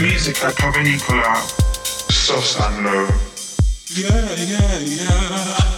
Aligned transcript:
Music 0.00 0.44
at 0.44 0.54
Pavanicola, 0.54 1.34
soft 2.10 2.60
and 2.60 2.84
Love. 2.84 3.10
Yeah, 3.96 4.34
yeah, 4.36 4.78
yeah. 4.78 5.77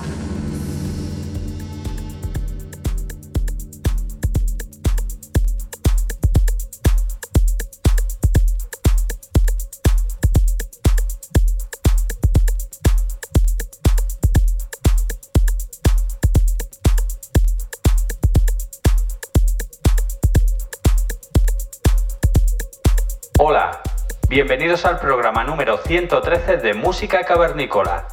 Bienvenidos 24.29 24.85
al 24.85 24.99
programa 24.99 25.43
número 25.43 25.79
113 25.79 26.57
de 26.57 26.75
Música 26.75 27.23
Cavernícola. 27.23 28.07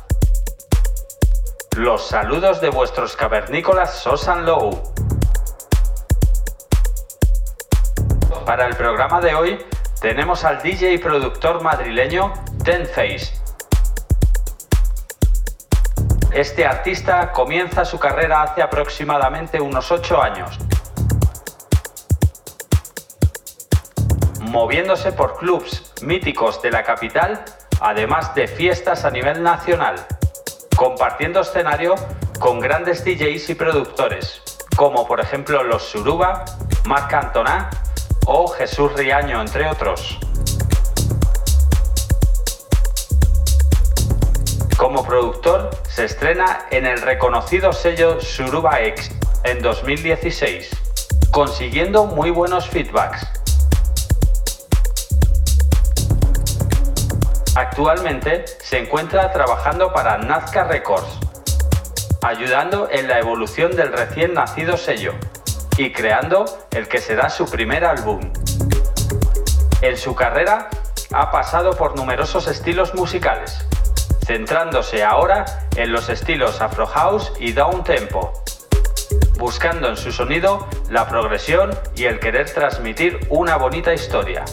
Los 1.77 2.09
saludos 2.09 2.63
de 2.63 2.71
vuestros 2.71 3.15
cavernícolas 3.15 3.99
Sosan 3.99 4.47
Low. 4.47 4.83
Para 8.47 8.65
el 8.65 8.75
programa 8.75 9.21
de 9.21 9.35
hoy 9.35 9.59
tenemos 10.01 10.45
al 10.45 10.63
DJ 10.63 10.95
y 10.95 10.99
productor 10.99 11.63
madrileño 11.63 12.33
Ten 12.65 12.87
Face. 12.87 13.35
Este 16.33 16.65
artista 16.65 17.33
comienza 17.33 17.85
su 17.85 17.99
carrera 17.99 18.45
hace 18.45 18.63
aproximadamente 18.63 19.61
unos 19.61 19.93
8 19.93 20.23
años 20.23 20.59
moviéndose 24.59 25.13
por 25.13 25.37
clubs 25.37 25.93
míticos 26.03 26.61
de 26.63 26.73
la 26.73 26.83
capital, 26.83 27.45
además 27.81 28.35
de 28.35 28.49
fiestas 28.49 29.05
a 29.05 29.11
nivel 29.13 29.41
nacional, 29.41 30.05
compartiendo 30.75 31.43
escenario 31.43 31.95
con 32.41 32.59
grandes 32.59 33.05
DJs 33.05 33.51
y 33.51 33.55
productores, 33.55 34.43
como 34.77 35.07
por 35.07 35.21
ejemplo 35.21 35.63
los 35.63 35.85
Suruba, 35.85 36.45
Marc 36.87 37.15
Antoná 37.15 37.71
o 38.27 38.49
Jesús 38.49 38.93
Riaño, 38.95 39.41
entre 39.41 39.71
otros. 39.71 40.19
Como 44.77 45.05
productor, 45.05 45.71
se 45.89 46.05
estrena 46.07 46.67
en 46.73 46.85
el 46.85 47.01
reconocido 47.01 47.73
sello 47.73 48.21
Suruba 48.21 48.81
X 48.81 49.13
en 49.45 49.63
2016, 49.63 50.69
consiguiendo 51.31 52.07
muy 52.07 52.33
buenos 52.33 52.69
feedbacks 52.69 53.38
Actualmente 57.59 58.45
se 58.63 58.79
encuentra 58.79 59.33
trabajando 59.33 59.93
para 59.93 60.17
Nazca 60.17 60.63
Records, 60.63 61.19
ayudando 62.23 62.89
en 62.89 63.09
la 63.09 63.19
evolución 63.19 63.75
del 63.75 63.93
recién 63.93 64.33
nacido 64.33 64.77
sello 64.77 65.15
y 65.77 65.91
creando 65.91 66.45
el 66.71 66.87
que 66.87 67.01
será 67.01 67.29
su 67.29 67.51
primer 67.51 67.85
álbum. 67.85 68.21
En 69.83 69.97
su 69.97 70.15
carrera 70.15 70.69
ha 71.13 71.33
pasado 71.33 71.73
por 71.73 71.97
numerosos 71.97 72.47
estilos 72.47 72.95
musicales, 72.95 73.67
centrándose 74.25 75.03
ahora 75.03 75.67
en 75.75 75.91
los 75.91 76.11
estilos 76.11 76.61
Afro 76.61 76.87
House 76.87 77.33
y 77.41 77.55
Down 77.55 77.83
Tempo, 77.83 78.41
buscando 79.37 79.89
en 79.89 79.97
su 79.97 80.13
sonido 80.13 80.69
la 80.91 81.09
progresión 81.09 81.77
y 81.97 82.05
el 82.05 82.21
querer 82.21 82.49
transmitir 82.55 83.19
una 83.31 83.57
bonita 83.57 83.93
historia. 83.93 84.45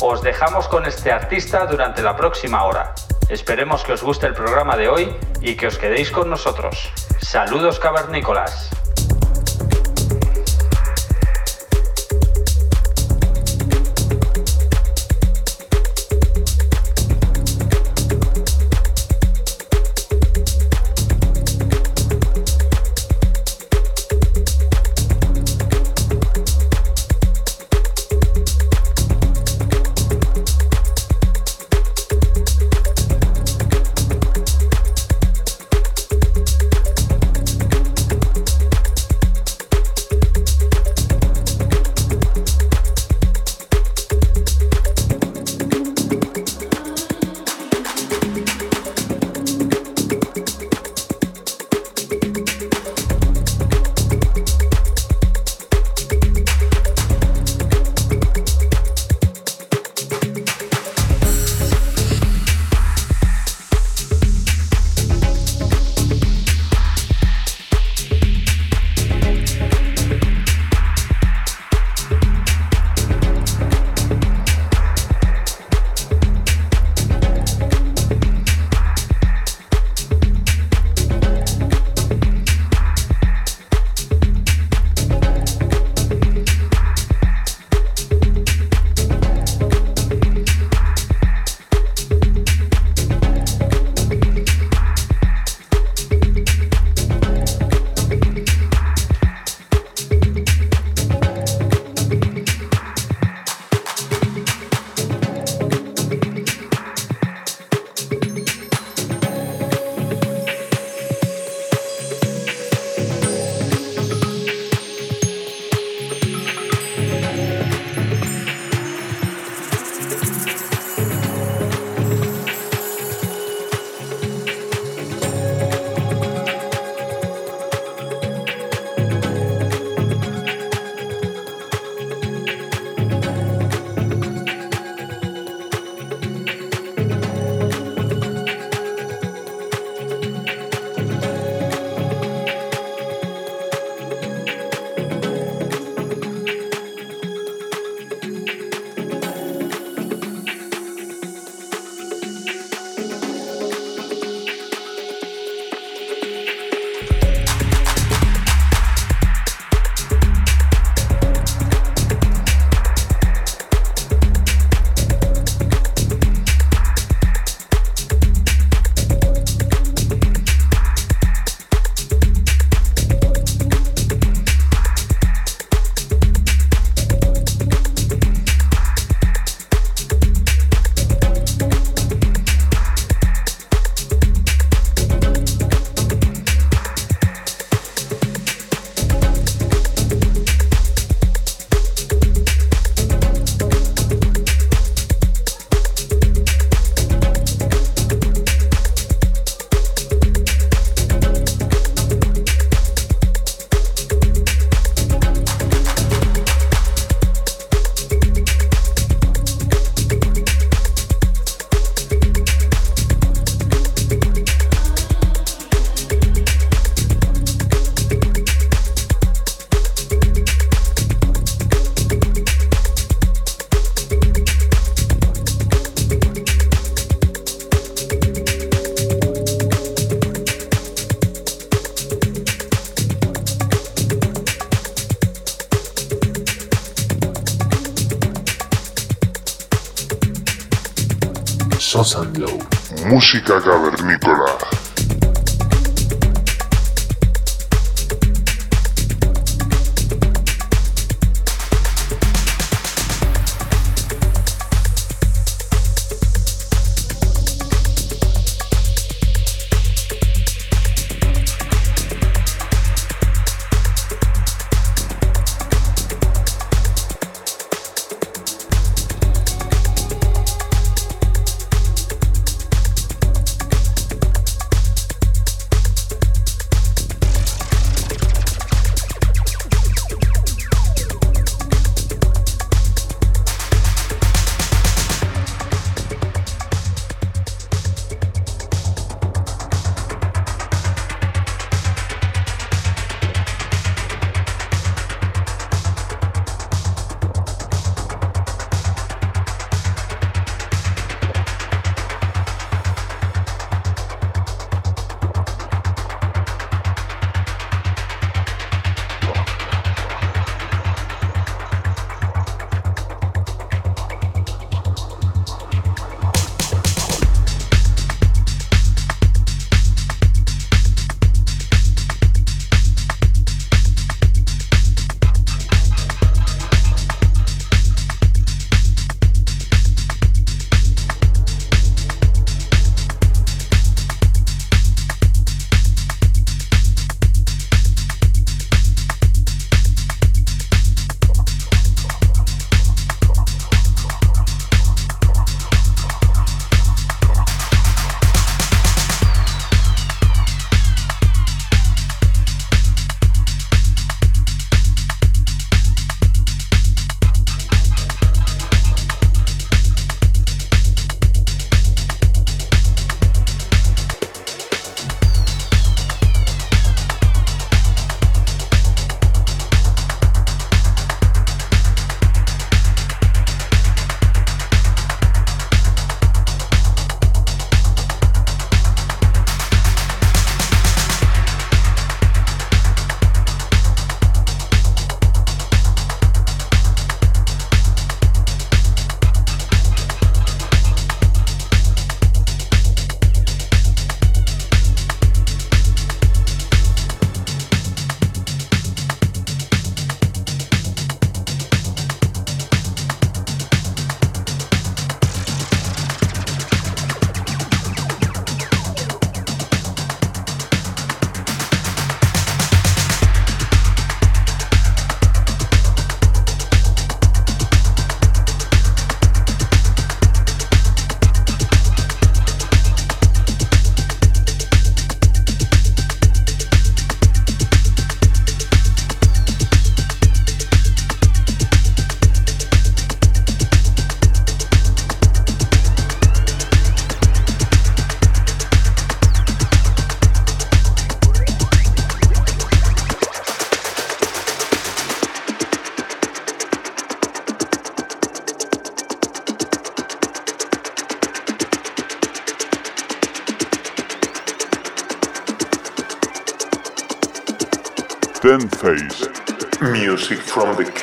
Os 0.00 0.22
dejamos 0.22 0.68
con 0.68 0.86
este 0.86 1.10
artista 1.10 1.66
durante 1.66 2.02
la 2.02 2.14
próxima 2.14 2.62
hora. 2.62 2.94
Esperemos 3.28 3.82
que 3.82 3.92
os 3.92 4.02
guste 4.04 4.28
el 4.28 4.32
programa 4.32 4.76
de 4.76 4.88
hoy 4.88 5.16
y 5.40 5.56
que 5.56 5.66
os 5.66 5.76
quedéis 5.76 6.12
con 6.12 6.30
nosotros. 6.30 6.92
Saludos 7.20 7.80
cavernícolas. 7.80 8.70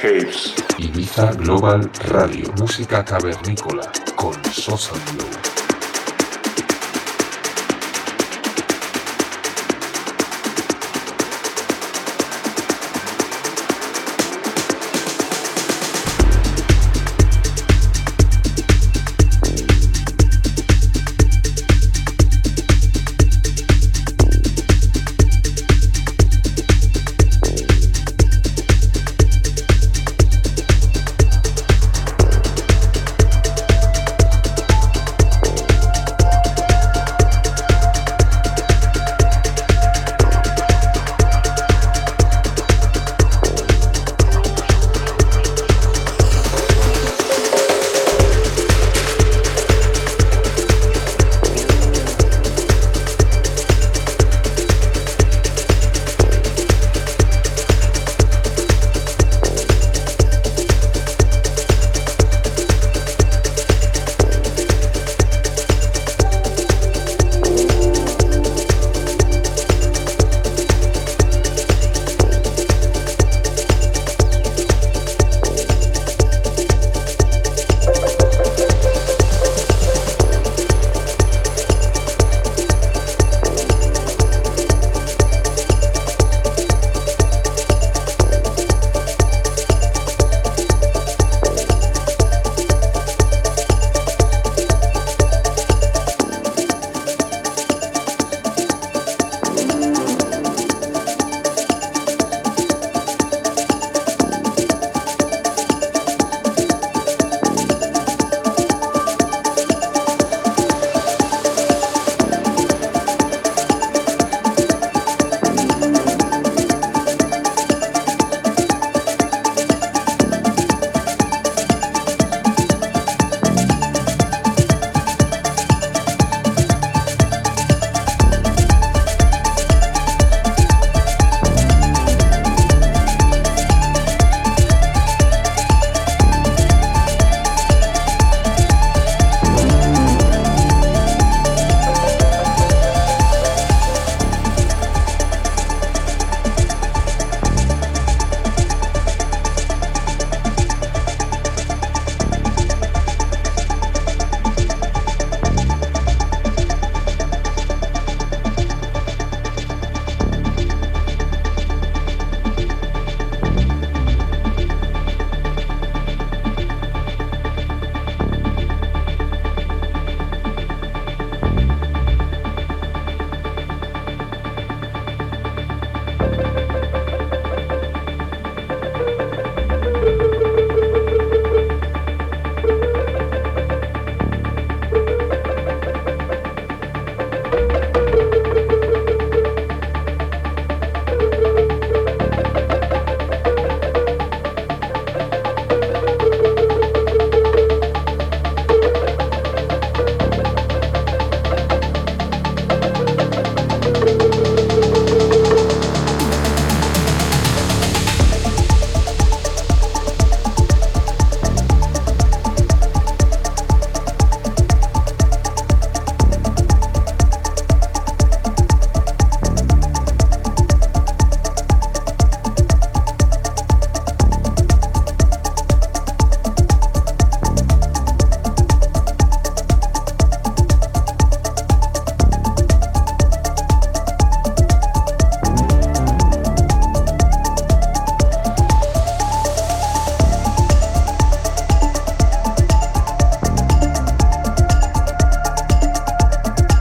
Caves. 0.02 0.54
Ibiza 0.78 1.32
Global 1.34 1.90
Radio. 2.10 2.52
Música 2.60 3.04
cavernícola 3.04 3.92
con 4.16 4.34
Sosan 4.52 5.00
Low. 5.18 5.35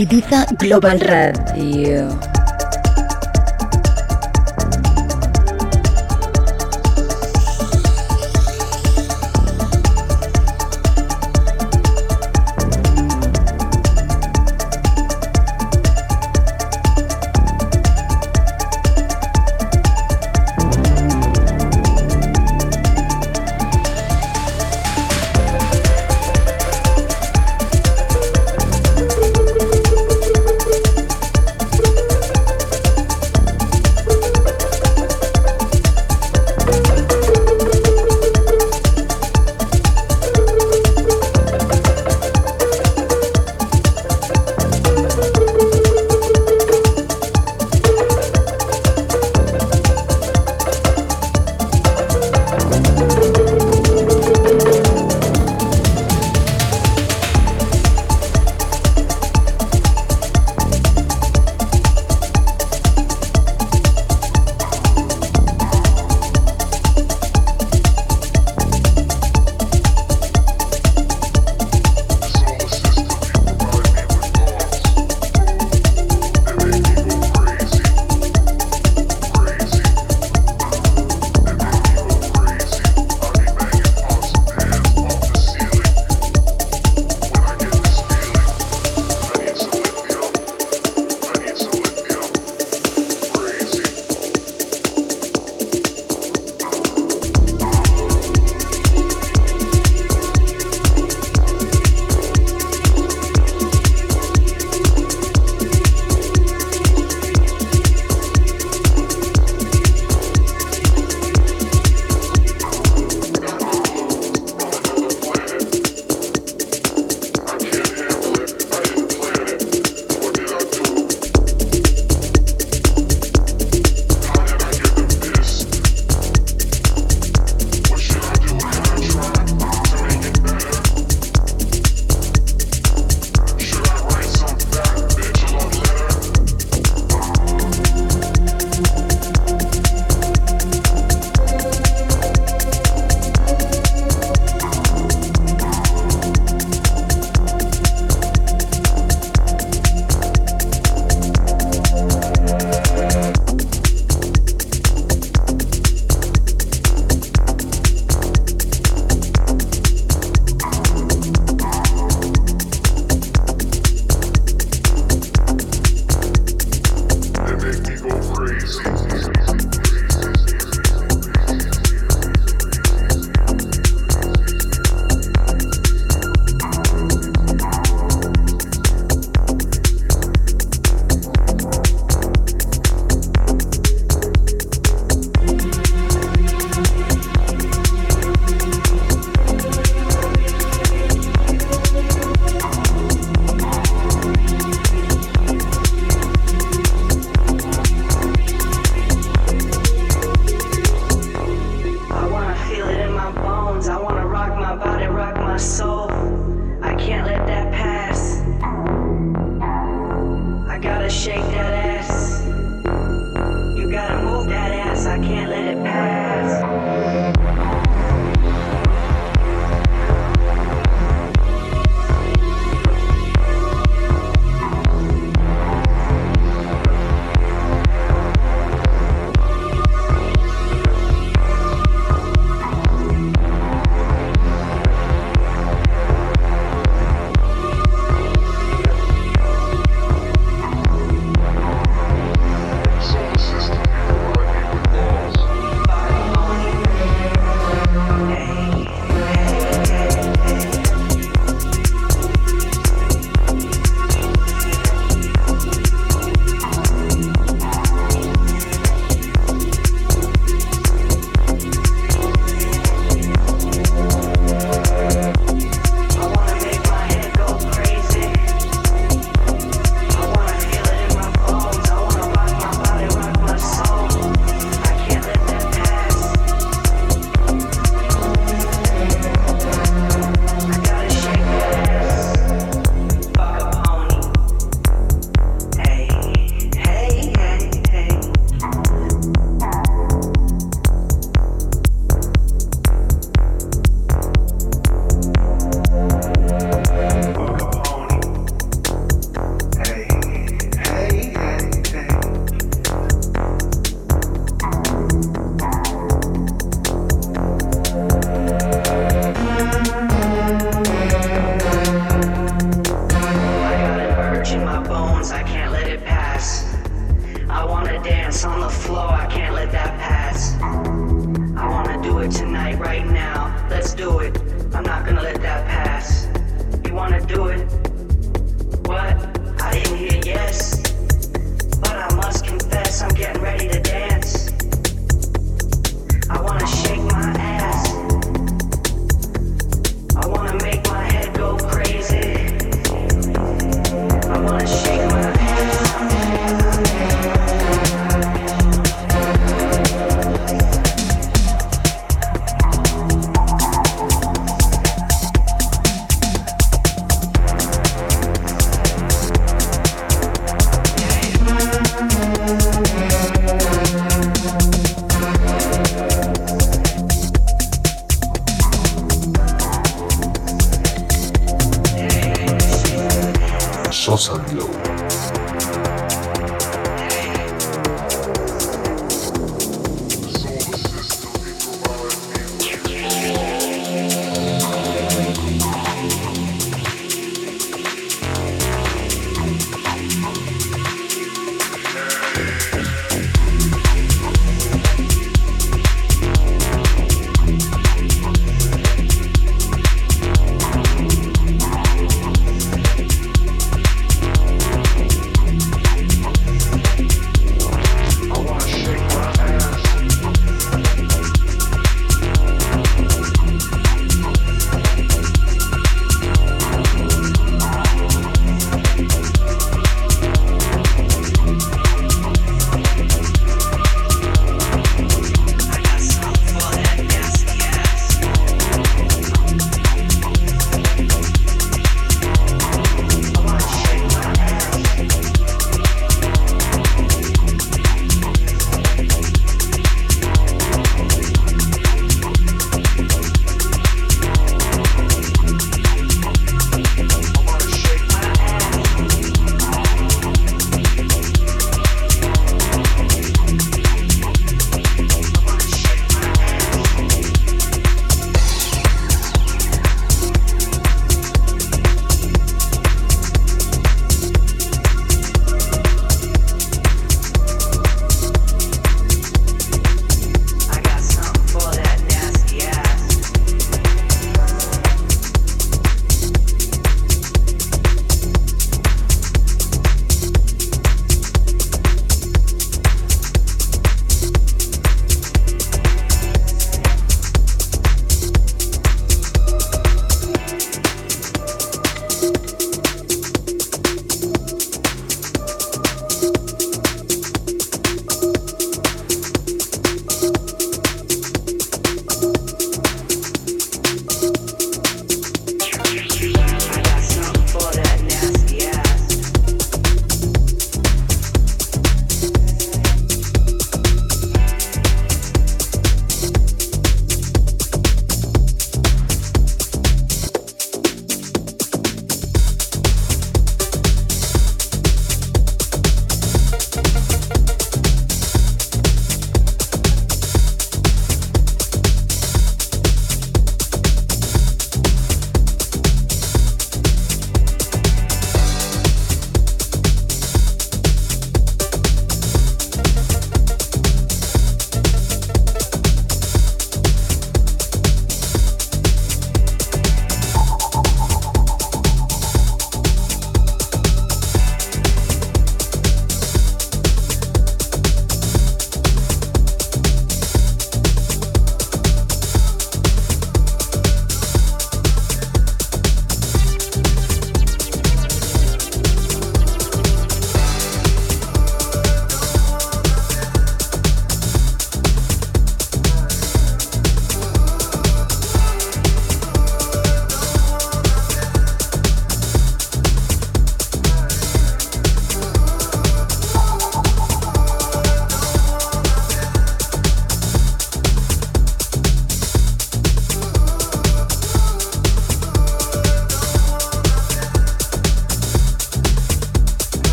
Ibiza 0.00 0.46
Global 0.56 0.96
Radio. 0.98 2.29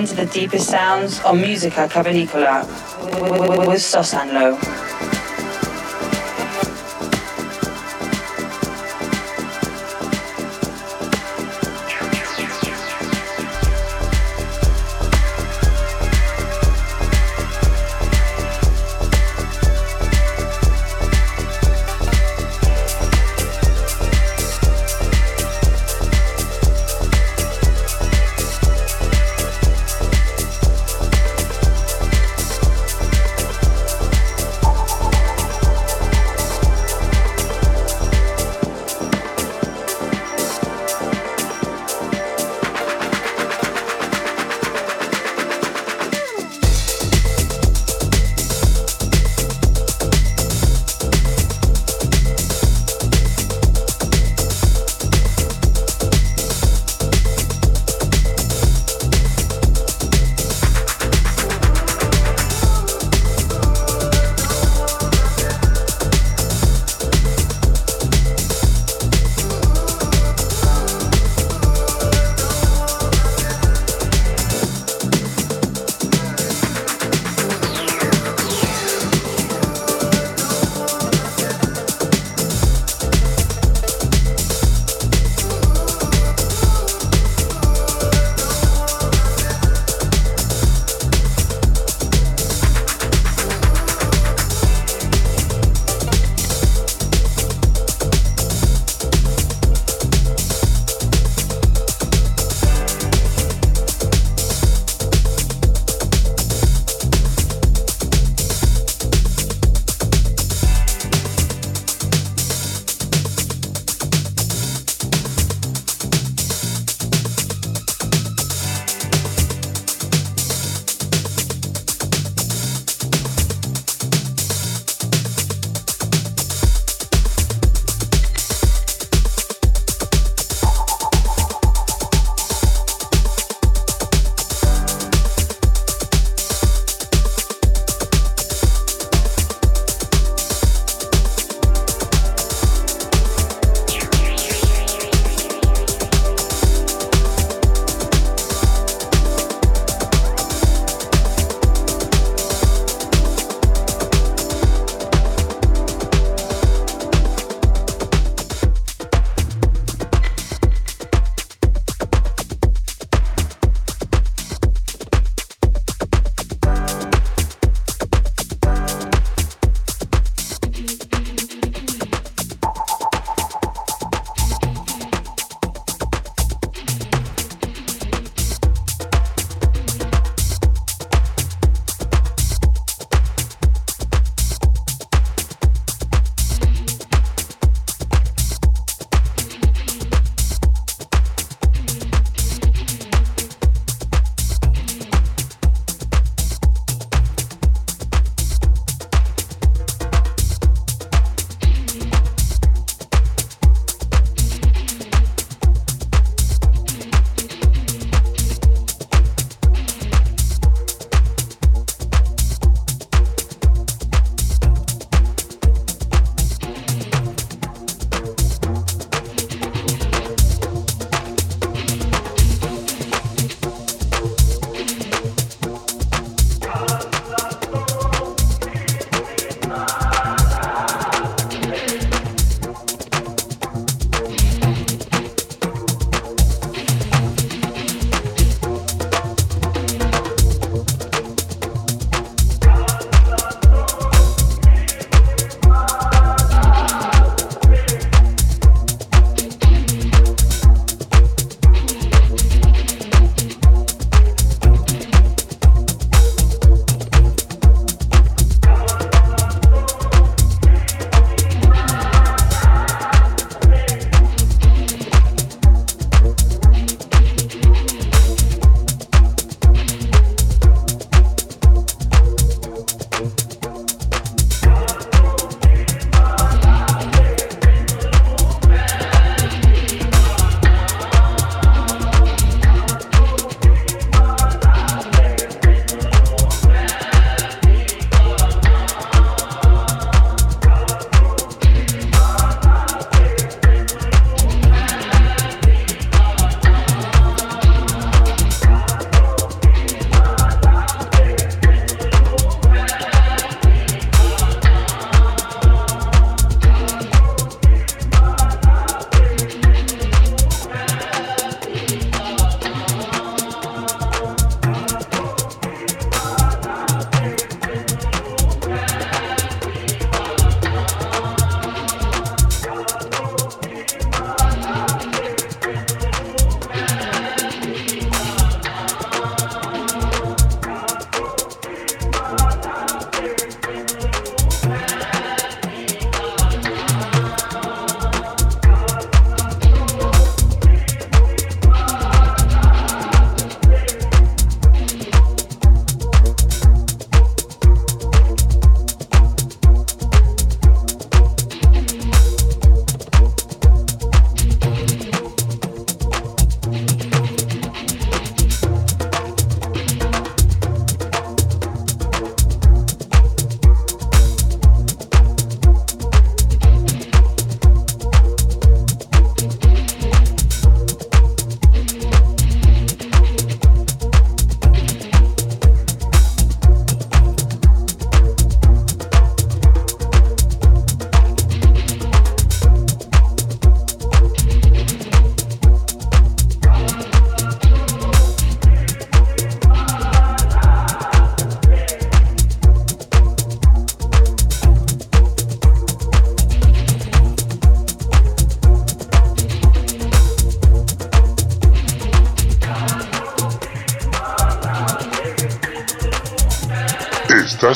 Listen 0.00 0.16
to 0.16 0.24
the 0.24 0.32
deepest 0.32 0.68
sounds 0.68 1.20
on 1.24 1.40
Musica 1.40 1.88
Cavernicola 1.88 2.64
with 3.66 3.80
Sosanlo. 3.80 4.67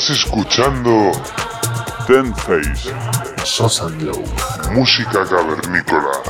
Estás 0.03 0.17
escuchando 0.17 1.13
Ten 2.07 2.35
Face, 2.35 2.93
Sosa 3.45 3.87
música 4.73 5.25
cavernícola. 5.25 6.22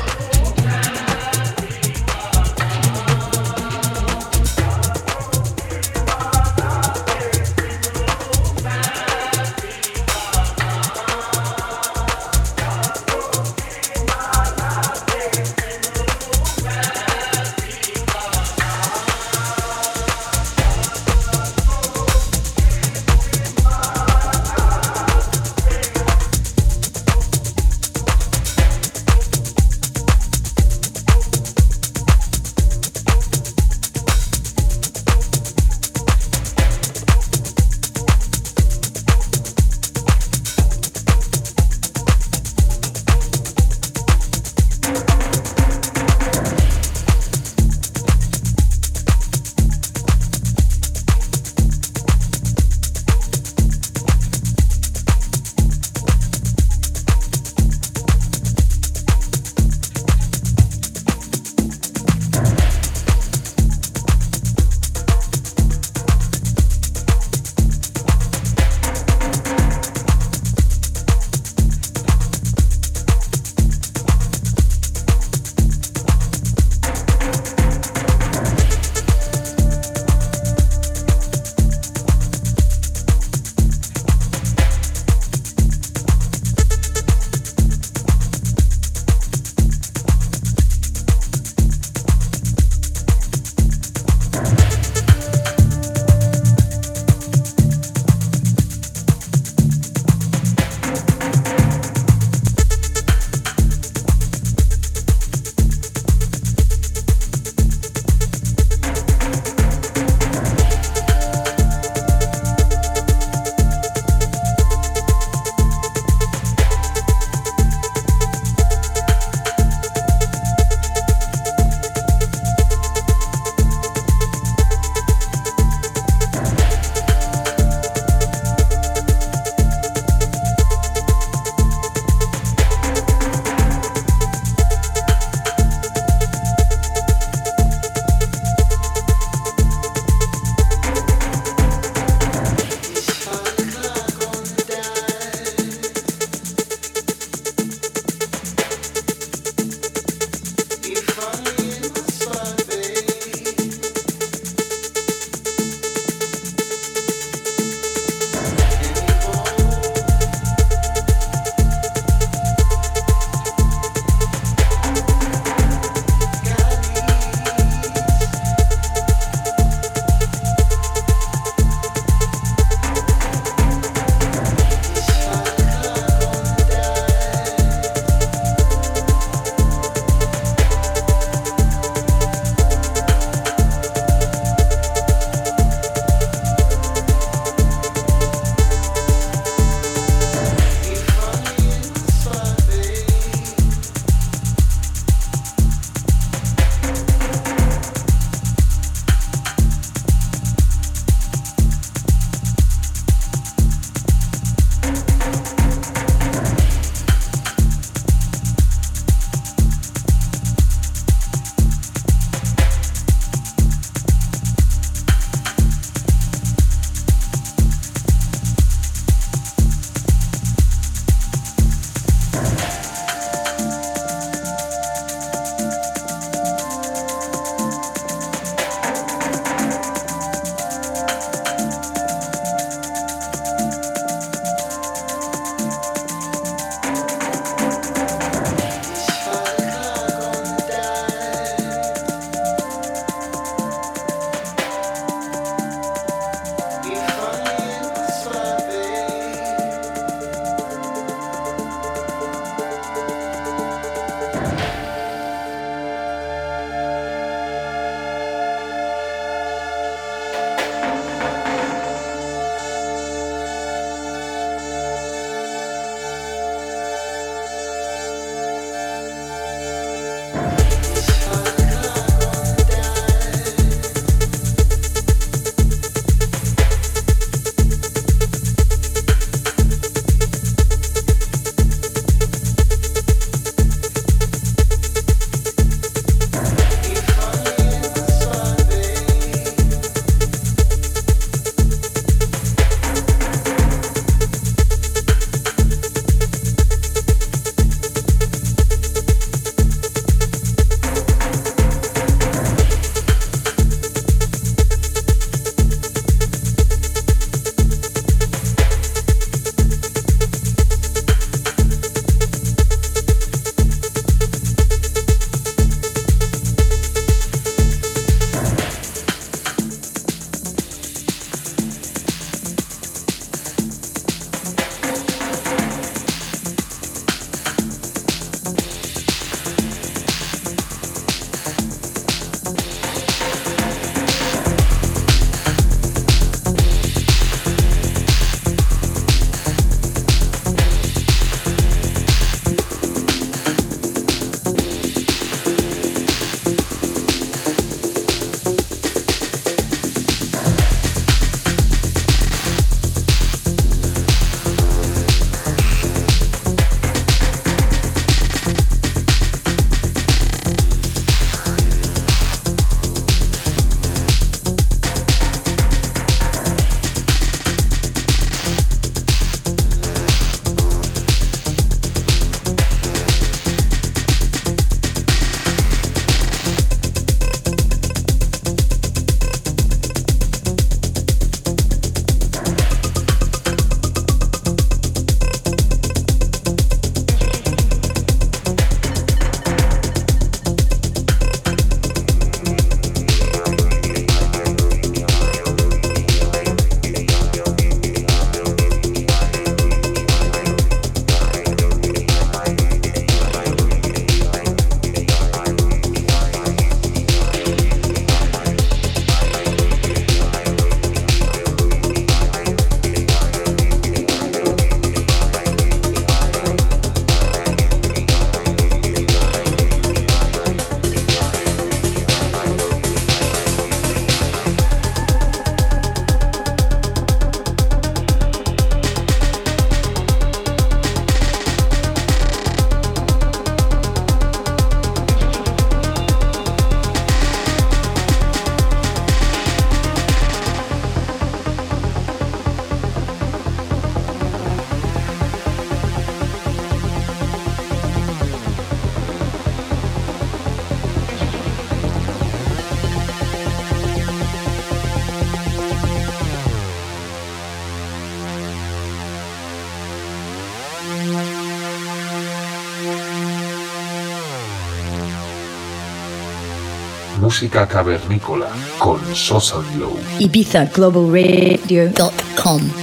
Música 467.44 467.68
cavernícola 467.68 468.48
con 468.80 469.02
Sosa 469.14 469.58
Glow. 469.76 470.00
IbizaGlobalRadio.com 470.20 472.34
then 472.44 472.82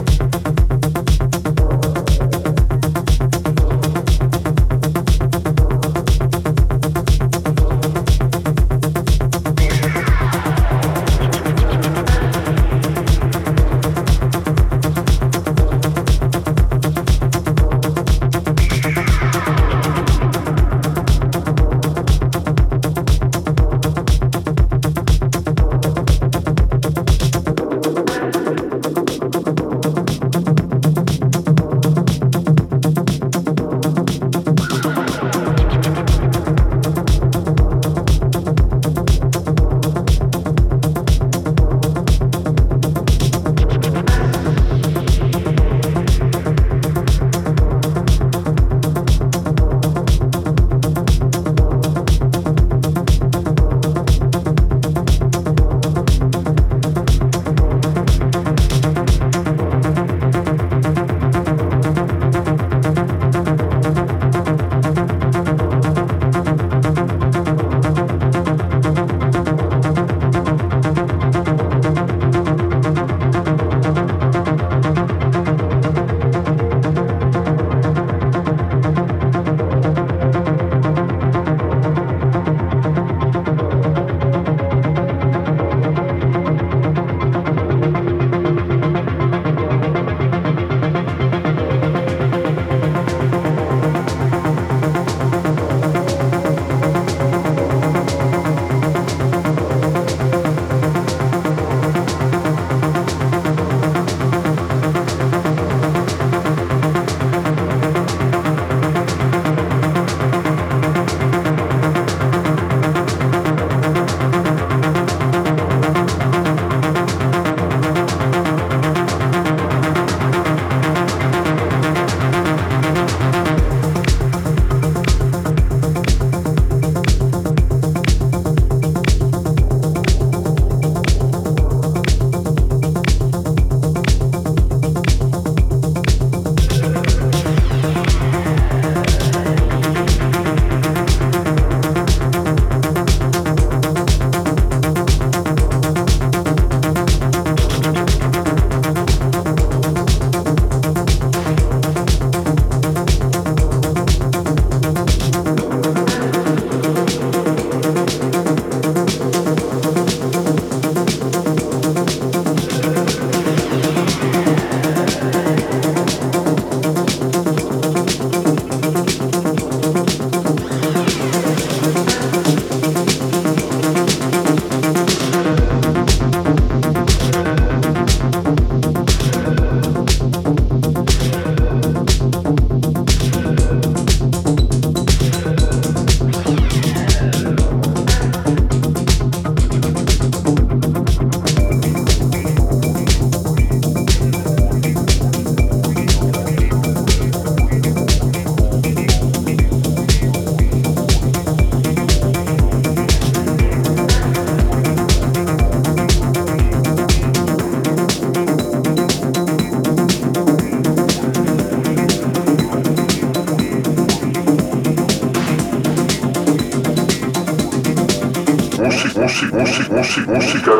Música 219.49 220.71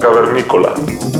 cavernícola. 0.00 1.19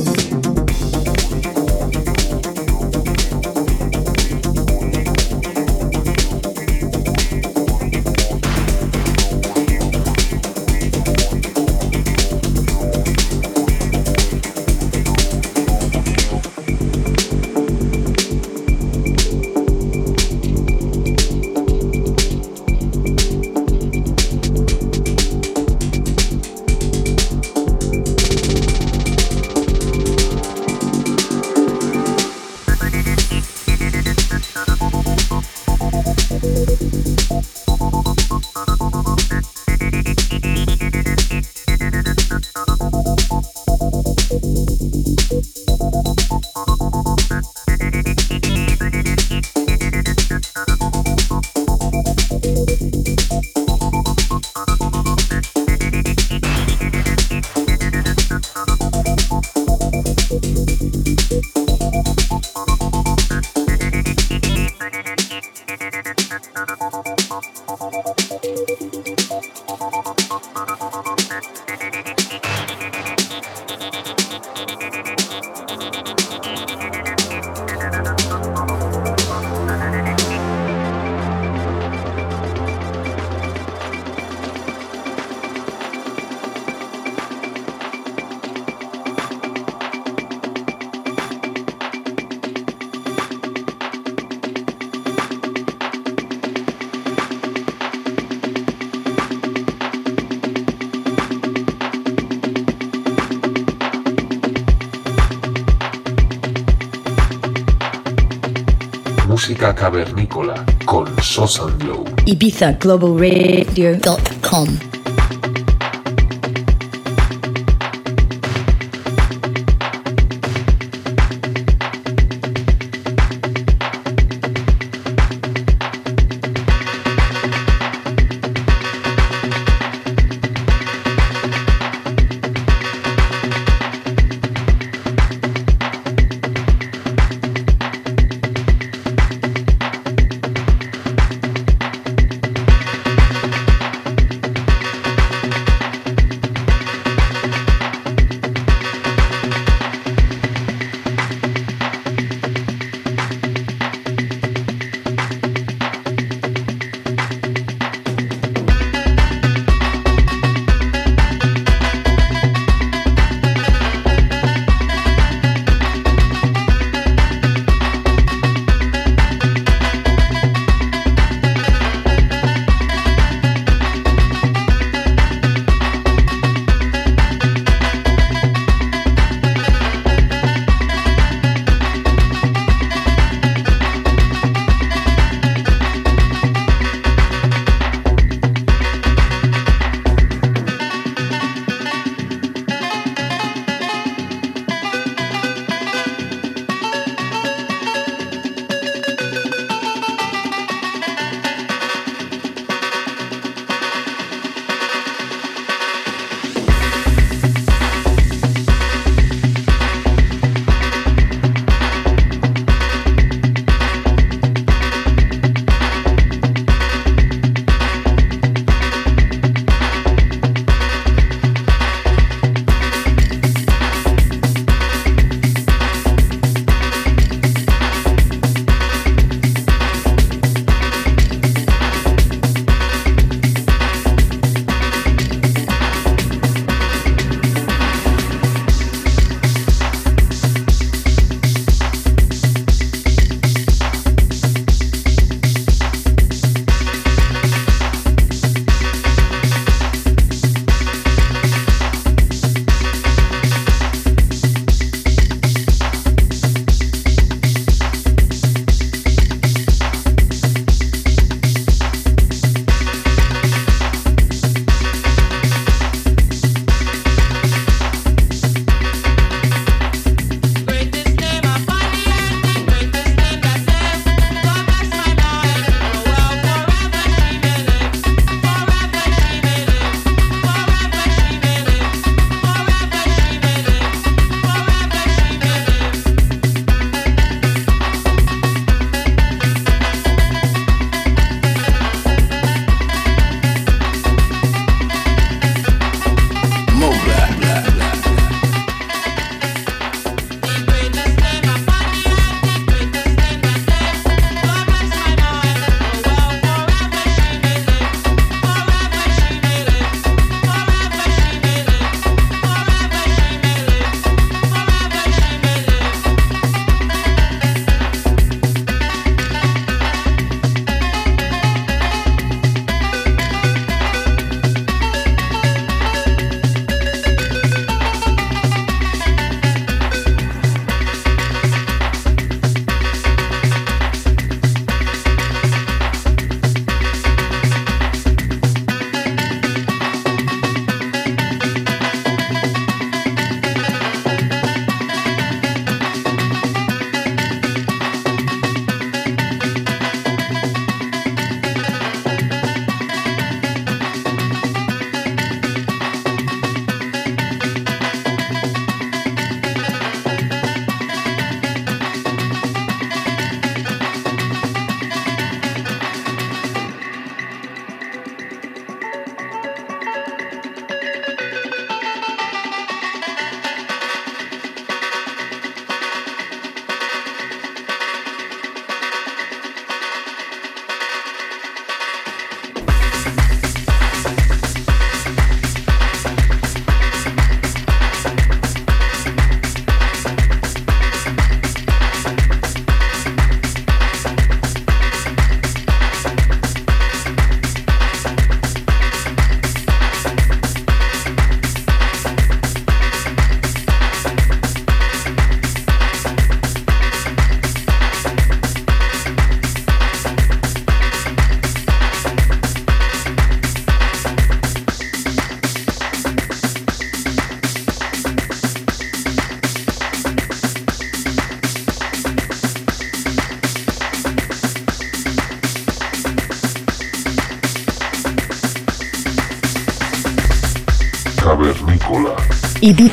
Cavernícola 109.61 110.65
con 110.87 111.07
Sosan 111.23 111.79
Glow. 111.79 112.05
ibizaglobalradio.com 112.25 112.25
cavernícola. 112.25 114.65
Ibiza 114.67 114.90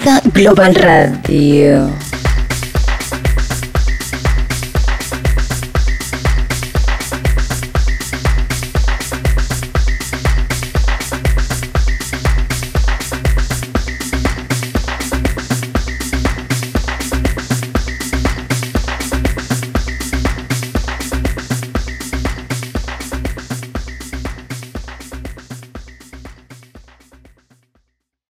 Global 0.08 0.74
Radio. 0.74 2.07